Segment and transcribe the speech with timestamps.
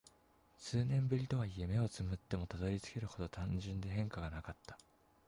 [0.57, 4.75] 数年ぶりとはいえ、目を瞑ってもたどり着けるほど単純で変化がなかった。